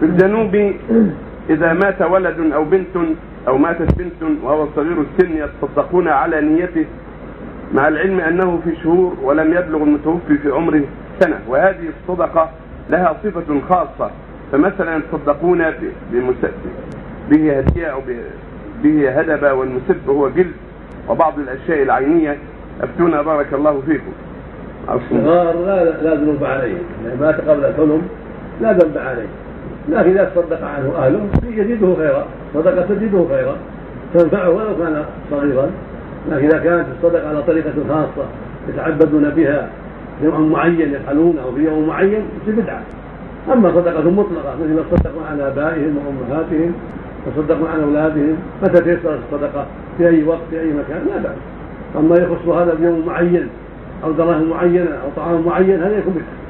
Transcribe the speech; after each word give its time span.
في 0.00 0.06
الجنوب 0.06 0.72
إذا 1.50 1.72
مات 1.72 2.02
ولد 2.02 2.52
أو 2.54 2.64
بنت 2.64 2.96
أو 3.48 3.58
ماتت 3.58 3.98
بنت 3.98 4.42
وهو 4.42 4.66
صغير 4.76 4.96
السن 5.00 5.32
يتصدقون 5.36 6.08
على 6.08 6.40
نيته 6.40 6.86
مع 7.74 7.88
العلم 7.88 8.20
أنه 8.20 8.60
في 8.64 8.76
شهور 8.82 9.16
ولم 9.22 9.50
يبلغ 9.52 9.82
المتوفي 9.82 10.38
في 10.38 10.50
عمره 10.50 10.82
سنة. 11.20 11.38
وهذه 11.48 11.88
الصدقة 11.88 12.50
لها 12.90 13.16
صفة 13.24 13.60
خاصة 13.68 14.10
فمثلا 14.52 14.96
يتصدقون 14.96 15.64
به 17.30 17.58
هدية 17.58 17.86
أو 17.86 18.00
به 18.82 19.10
هدبة 19.10 19.52
والمسب 19.52 20.08
هو 20.08 20.28
جلد 20.28 20.52
وبعض 21.08 21.38
الأشياء 21.38 21.82
العينية. 21.82 22.36
أفتونا 22.82 23.22
بارك 23.22 23.54
الله 23.54 23.82
فيكم. 23.86 24.12
الصغار 24.94 25.56
لا 25.66 25.84
لا 25.84 26.14
ذنوب 26.14 26.44
عليه 26.44 26.74
يعني 27.04 27.20
مات 27.20 27.40
قبل 27.40 27.64
الحلم 27.64 28.08
لا 28.60 28.72
ذنب 28.72 28.98
عليه. 28.98 29.28
لكن 29.90 30.10
إذا 30.10 30.24
تصدق 30.24 30.64
عنه 30.64 30.92
أهله 30.96 31.20
يزيده 31.50 31.94
خيرا. 31.96 32.24
صدقة 32.54 32.86
تزيده 32.94 33.24
خيرا. 33.28 33.56
تنفعه 34.14 34.50
ولو 34.50 34.76
كان 34.78 35.04
صغيرا. 35.30 35.70
لكن 36.30 36.46
إذا 36.46 36.58
كانت 36.58 36.86
الصدقه 36.98 37.28
على 37.28 37.42
طريقة 37.42 37.72
خاصة 37.88 38.26
يتعبدون 38.68 39.30
بها 39.30 39.68
في 40.20 40.26
يوم 40.26 40.52
معين 40.52 40.94
يفعلونه 40.94 41.52
في 41.56 41.64
يوم 41.64 41.88
معين 41.88 42.22
تصير 42.42 42.54
بدعة. 42.54 42.82
أما 43.52 43.72
صدقة 43.72 44.10
مطلقة 44.10 44.54
مثل 44.62 44.74
ما 44.74 44.82
صدقوا 44.90 45.22
عن 45.30 45.40
آبائهم 45.40 45.96
وأمهاتهم 45.96 46.72
وصدقوا 47.26 47.68
عن 47.68 47.80
أولادهم 47.80 48.36
متى 48.62 48.80
تيسرت 48.80 49.18
الصدقة؟ 49.32 49.66
في 49.98 50.08
أي 50.08 50.24
وقت 50.24 50.40
في 50.50 50.60
أي 50.60 50.66
مكان؟ 50.66 51.06
لا 51.06 51.22
بأس. 51.22 51.36
أما 51.98 52.16
يخص 52.16 52.48
هذا 52.48 52.74
بيوم 52.74 53.06
معين 53.06 53.48
أو 54.04 54.12
دراهم 54.12 54.50
معينة 54.50 54.90
أو 54.90 55.08
طعام 55.16 55.46
معين 55.46 55.82
هذا 55.82 55.98
يكون 55.98 56.12
بدعة. 56.12 56.47